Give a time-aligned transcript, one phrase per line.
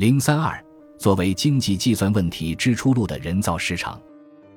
[0.00, 0.58] 零三二，
[0.98, 4.00] 作为经济计算问题之出路的人造市场，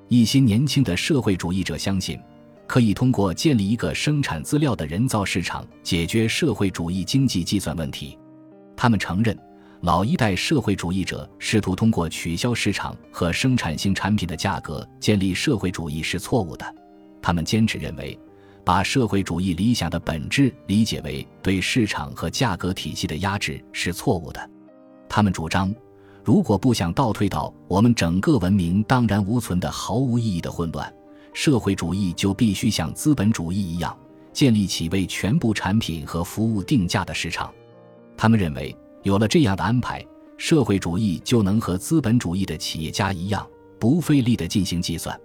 [0.07, 2.17] 一些年轻的社会主义者相信，
[2.65, 8.17] 可以通过建立一个生产资料的人造市场解决社会主义经济计算问题。
[8.73, 9.37] 他们承认，
[9.81, 16.65] 老一代社会主义者试图通过取消市场和生产性产品的价格建立社会主义是错误的。
[17.21, 18.17] 他们坚持认为，
[18.63, 24.49] 把社会主义理想的本质理解为对市场和价格体系的压制是错误的。
[25.15, 25.71] 他们主张，
[26.23, 30.91] 如果不想倒退到我们整个文明荡然无存的毫无意义的混乱，
[31.33, 33.95] 社会主义就必须像资本主义一样，
[34.31, 37.53] 建立起为全部产品和服务定价的市场。
[38.17, 40.03] 他们认为，有了这样的安排，
[40.35, 45.15] 社会主义就能和资本主义的企业家一样，不费力地进行计算。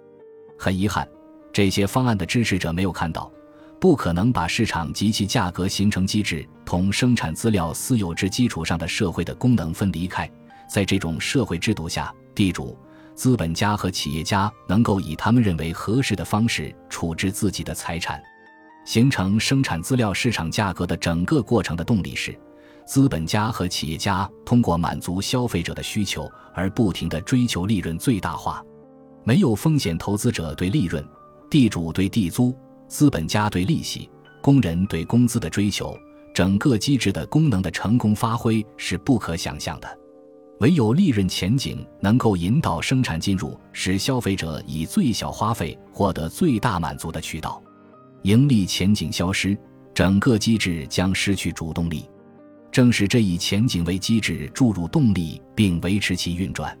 [0.55, 1.09] 很遗憾，
[1.51, 3.31] 这些方案的支持者没有看到。
[3.79, 10.29] 不可能把市场及其价格形成机制同生产资料私有制基础上的社会的功能分离开。
[10.67, 12.77] 在这种社会制度下，地主、
[13.15, 18.21] 资本家和企业家能够以他们认为合适的方式处置自己的财产。
[18.85, 22.37] 形成生产资料市场价格的整个过程的动力是，
[22.85, 28.61] 资本家和企业家通过满足消费者的需求而不停地追求利润最大化。
[29.23, 31.05] 没有风险投资者对利润，
[31.49, 32.55] 地主对地租。
[32.89, 34.09] 资本家对利息、
[34.41, 35.95] 工人对工资的追求，
[36.33, 39.97] 整个机制的功能的成功发挥是不可想象的。
[40.59, 47.63] 唯有利润前景能够引导生产进入使消费者以最小花费获得最大满足的渠道。
[48.23, 49.57] 盈利前景消失，
[49.93, 52.09] 整个机制将失去主动力。
[52.71, 56.77] 正是这一前景为机制注入动力并维持其运转，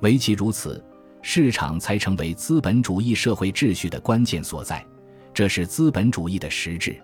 [0.00, 0.82] 唯其如此，
[1.20, 4.84] 市场才成为资本主义社会秩序的关键所在。
[5.32, 7.00] 这是资本主义的实质，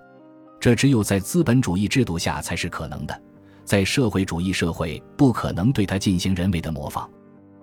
[0.61, 3.23] 这只有在资本主义制度下才是可能的，
[3.65, 7.09] 在社会主义社会不可能对它进行人为的模仿。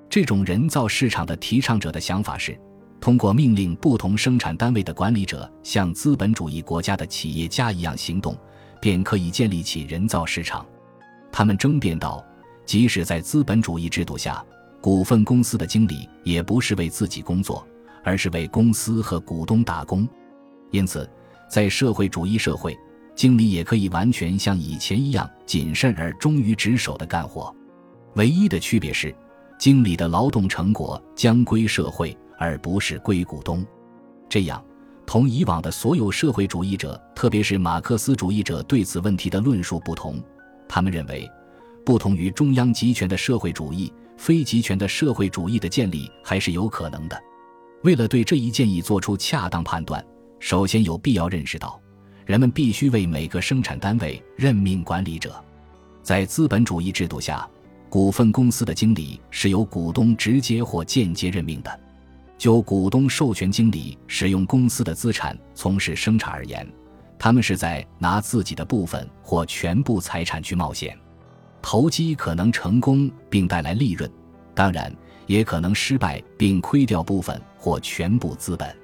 [0.10, 2.58] 这种人造市场的提倡者的想法是，
[3.02, 8.38] 通过命令不同生产单位的管理者像资本主义国家的企业家一样行动，
[8.80, 10.66] 便可以建立起人造市场。
[11.32, 12.24] 他们争辩道，
[12.66, 14.44] 即使在资本主义制度下，
[14.80, 17.68] 股份公司的经理也不是为自己工作，
[18.04, 20.08] 而是为公司和股东打工。
[20.74, 21.08] 因此，
[21.48, 22.76] 在社会主义社会，
[23.16, 27.56] 经理也可以完全像以前一样谨慎而忠于职守的干活。
[28.16, 29.14] 唯一的区别是，
[29.60, 33.64] 经理的劳动成果将归社会，而不是归股东。
[34.28, 34.66] 这样，
[35.06, 40.20] 同以往的所有社会主义者，特别是马克思主义者对此问题的论述不同。
[40.68, 41.30] 他们认为，
[41.86, 47.24] 不同于中央集权的社会主义，非集权的社会主义的建立还是有可能的。
[47.84, 50.04] 为了对这一建议做出恰当判断。
[50.44, 51.80] 首先有必要认识到，
[52.26, 55.42] 人们必须为每个生产单位任命管理者。
[56.02, 57.50] 在资本主义制度下，
[57.90, 61.80] 股份公司的经理是由股东直接或间接任命的。
[62.38, 66.70] 就股东授权经理使用公司的资产从事生产而言，
[67.18, 70.94] 他们是在拿自己的部分或全部财产去冒险。
[71.62, 74.12] 投机可能成功并带来利润，
[74.54, 74.94] 当然
[75.26, 78.76] 也可能失败并亏掉部分或全部资本。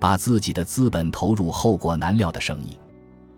[0.00, 2.78] 把自己的资本投入后果难料的生意，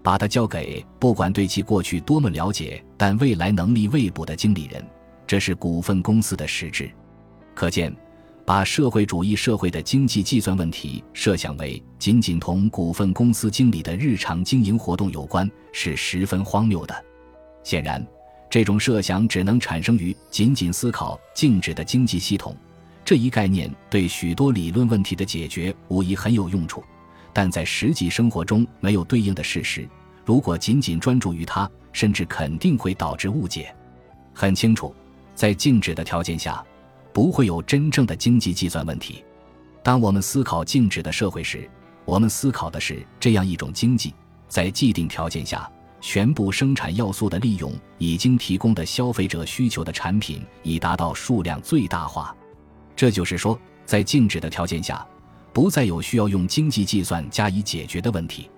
[0.02, 4.82] 把它交给不管对其过去多么了解，但未来能力未卜的经理人，
[5.26, 6.88] 这是股份公司的实质。
[7.54, 7.94] 可见，
[8.46, 17.04] 把社会主义社会的经济计算问题设想为仅仅同股份公司经理的日常经营活动有关，是十分荒谬的。
[17.64, 18.04] 显然，
[18.48, 22.56] 这种设想只能产生于仅仅思考静止的经济系统。
[23.04, 26.82] 这一概念对许多理论问题的解决无疑很有用处，
[27.32, 29.88] 但在实际生活中没有对应的事实。
[30.24, 33.74] 如果仅仅专注于它，甚至肯定会导致误解。
[34.32, 34.94] 很清楚，
[35.34, 36.64] 在静止的条件下，
[37.12, 39.24] 不会有真正的经济计算问题。
[39.82, 41.68] 当我们思考静止的社会时，
[42.04, 44.14] 我们思考的是这样一种经济：
[44.46, 45.68] 在既定条件下，
[46.00, 52.34] 全部生产要素的利用已经提供的消费者需求的产品，以达到数量最大化。
[53.02, 55.04] 这就是说，在静止的条件下，
[55.52, 58.48] 不再有需要用经济计算加以解决的问题。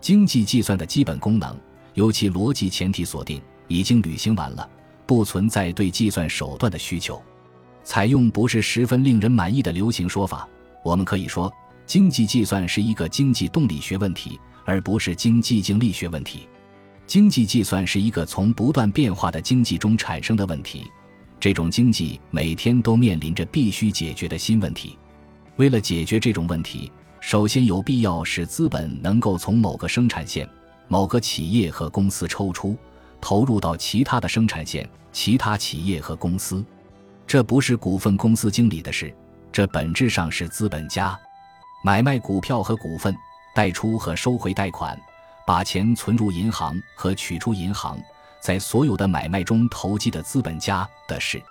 [0.00, 1.56] 经济计算的基本功能，
[1.92, 4.68] 由其逻辑前提锁定，已经履行完了，
[5.06, 7.22] 不存在对计算手段的需求。
[7.84, 10.48] 采用不是十分令人满意的流行说法，
[10.82, 11.48] 我们可以说，
[11.86, 16.48] 经济计算是一个经济动力学问题，而不是经济经力学问题。
[17.06, 20.90] 经济计算是一个从不断变化的经济中产生的问题。
[21.44, 24.98] 这种经济每天都面临着必须解决的新问题。
[25.56, 30.48] 为了解决这种问题，首先有必要使资本能够从某个生产线、
[30.88, 32.74] 某个企业和公司抽出，
[33.20, 36.64] 投入到其他的生产线、其他企业和公司。
[37.26, 39.14] 这不是股份公司经理的事，
[39.52, 41.14] 这本质上是资本家
[41.84, 43.14] 买卖股票和股份、
[43.54, 44.98] 贷出和收回贷款、
[45.46, 47.98] 把钱存入银行和取出银行，
[48.44, 51.42] 在所有的买卖中投机的资本家的事。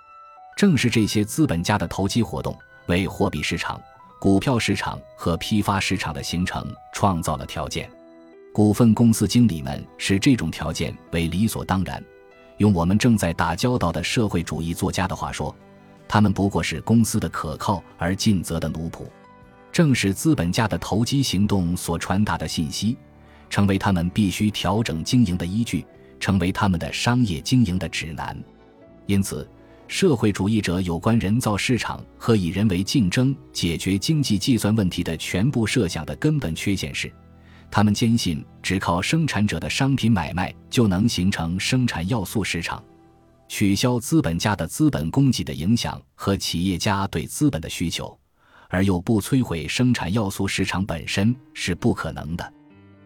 [0.56, 2.56] 正是这些资本家的投机活动，
[2.86, 3.82] 为货币市场、
[4.20, 7.90] 股票市场和批发市场的形成创造了条件。
[8.52, 12.00] 股份公司经理们视这种条件为理所当然。
[12.58, 15.52] 用我们正在打交道的社会主义作家的话说，
[16.06, 19.02] 他们不过是公司的可靠而尽责的奴仆。
[19.72, 22.96] 正是资本家的投机行动所传达的信息，
[23.50, 25.84] 成为他们必须调整经营的依据，
[26.18, 28.36] 成为他们的商业经营的指南。
[29.06, 29.48] 因此，
[29.86, 37.12] 社会主义者有关人造市场和以人为竞争解决经济计算问题的全部设想的根本缺陷是。
[37.70, 42.82] 他们坚信，只靠生产者的商品买卖就能形成生产要素市场，
[43.48, 48.16] 取消资本家的资本供给的影响和企业家对资本的需求，
[48.68, 52.52] 而又不摧毁生产要素市场本身是不可能的。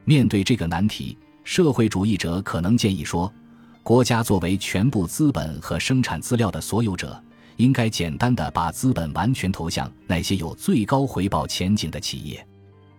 [0.05, 1.17] 面对这个难题，
[1.49, 3.33] 社会主义者可能建议说，
[3.83, 7.19] 国家作为全部资本和生产资料的所有者，
[7.57, 12.47] 应该简单的把资本完全投向那些有最高回报前景的企业。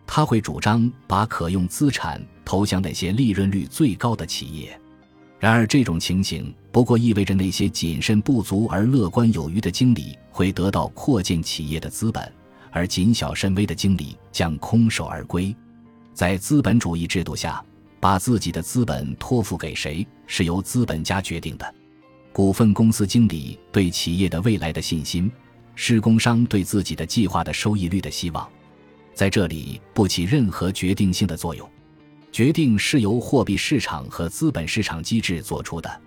[0.08, 4.82] 他会主张把可用资产投向那些利润率最高的企业，
[5.38, 12.34] 然而这种情形不过意味着那些谨慎不足而乐观有余的经理会得到扩建企业的资本，
[12.72, 15.56] 而谨小慎微的经理将空手而归。
[16.16, 17.64] 在资本主义制度下，
[18.00, 21.76] 把自己的资本托付给谁是由资本家决定的。
[22.32, 25.30] 股份公司经理对企业的未来的信心，
[25.76, 28.48] 施工商对自己的计划的收益率的希望。
[29.14, 31.70] 在这里不起任何决定性的作用，
[32.32, 36.02] 决定是由货币市场和资本市场机制做出的，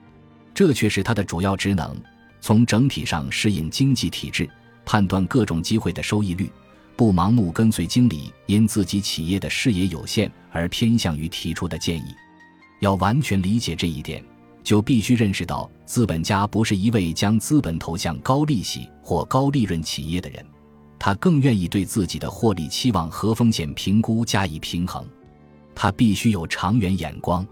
[0.54, 1.94] 这却是它的主要职能。
[2.40, 4.48] 从整体上适应经济体制，
[4.84, 6.50] 判断各种机会的收益率，
[6.96, 12.14] 不盲目跟随经理因自己企业的视野有限而偏向于提出的建议。
[12.80, 14.22] 要完全理解这一点，
[14.62, 20.44] 就必须认识到，资本家不是一位将资本投向高利息或高利润企业的人。
[20.98, 25.04] 他更愿意对自己的获利期望和风险评估加以平衡，
[25.74, 27.44] 他必须有长远眼光。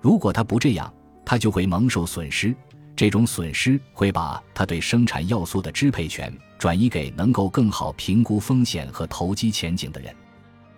[0.00, 0.92] 如果他不这样，
[1.24, 2.54] 他就会蒙受损失。
[2.96, 10.14] 这种损失会把他对生产要素的支配权转移给能够更好评估风险和投机前景的人。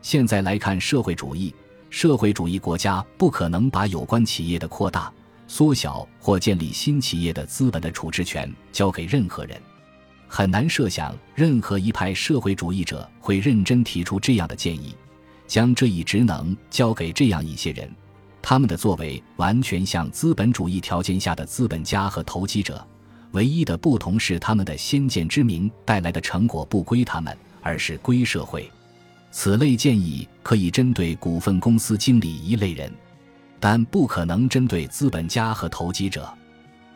[0.06, 1.52] 现在来看，社会主义，
[1.90, 5.12] 社会主义国家不可能把有关企业的扩大、
[5.48, 9.60] 缩小或建立新企业的资本的处置权交给任何人。
[10.28, 14.94] 很难设想任何一派社会主义者会认真提出这样的建议，
[15.48, 17.92] 将这一职能交给这样一些人，
[18.40, 22.86] 他们的作为完全像资本主义条件下的资本家和投机者，
[23.32, 28.70] 唯一的不同是他们的先见之明带来的成果不归他们，而是归社会。
[29.38, 32.90] 此类建议可以针对股份公司经理一类人，
[33.60, 36.26] 但不可能针对资本家和投机者。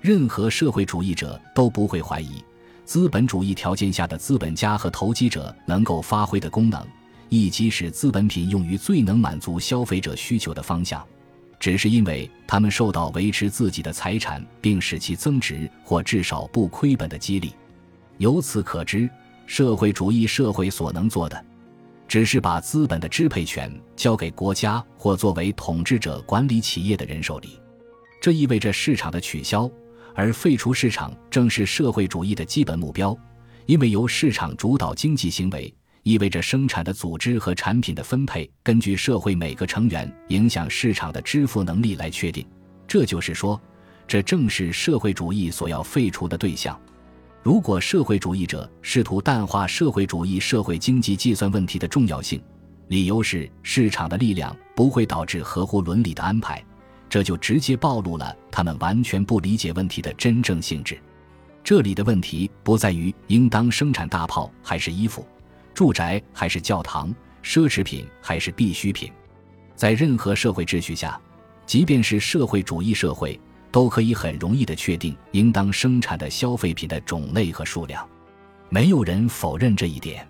[0.00, 2.42] 任何社会主义者都不会怀疑。
[2.86, 6.82] 资本主义条件下的资本家和投机者能够发挥的功能，
[7.28, 11.06] 以及使资本品用于最能满足消费者需求的方向，
[11.58, 17.52] 只是因为他们受到维持自己的财产并使其增值或至少不亏本的激励。
[18.16, 19.10] 由此可知，
[19.44, 21.44] 社会主义社会所能做的，
[22.10, 27.60] 只是把资本的支配权交给国家或作为统治者管理企业的人手里。
[28.20, 29.70] 这意味着市场的取消。
[30.12, 33.16] 而废除市场正是社会主义的基本目标，
[33.66, 42.44] 因为由市场主导经济行为，意味着生产的组织和产品的分配根据社会每个成员影响市场的支付能力来确定。
[42.88, 43.58] 这就是说，
[44.08, 46.76] 这正是社会主义所要废除的对象。
[47.42, 52.40] 如果社会主义者试图淡化社会主义社会经济计算问题的重要性，
[52.88, 56.62] 理由是市场的力量不会导致合乎伦理的安排。
[57.08, 61.00] 这就直接暴露了他们完全不理解问题的真正性质。
[61.64, 65.26] 这里的问题不在于应当生产大炮还是衣服、
[65.72, 69.10] 住宅还是教堂、奢侈品还是必需品。
[69.74, 71.18] 在任何社会秩序下，
[71.64, 78.06] 即便是社会主义社会，都可以很容易地确定应当生产的消费品的种类和数量。
[78.68, 80.26] 没有人否认这一点。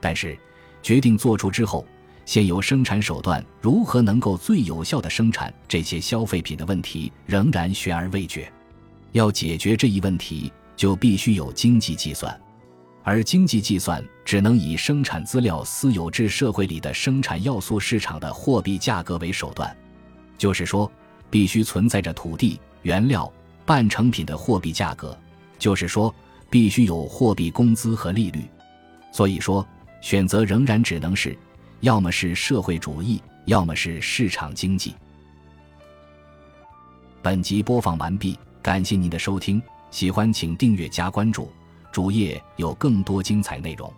[0.00, 0.38] 但是，
[0.82, 1.86] 决定做出之后。
[2.26, 8.48] 现有生产手段如何能够最有效地生产这些消费品的问题仍然悬而未决。
[9.10, 12.40] 要解决这一问题，就必须有经济计算，
[13.02, 19.76] 而经济计算只能以生产资料私有制社会里的生产要素市场的货币价格为手段。
[20.38, 20.88] 就是说，
[21.30, 23.30] 必须存在着土地、原料、
[23.64, 25.16] 半成品的货币价格，
[25.58, 26.14] 就是说，
[26.48, 28.44] 必须有货币工资和利率。
[29.12, 29.66] 所以说，
[30.00, 31.36] 选择仍然只能是，
[31.80, 34.94] 要么是社会主义，要么是市场经济。
[37.22, 39.60] 本集播放完毕，感谢您的收听，
[39.90, 41.50] 喜欢请订阅加关注，
[41.92, 43.92] 主页有更多精彩内容。